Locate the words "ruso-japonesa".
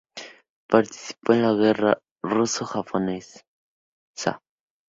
2.23-3.45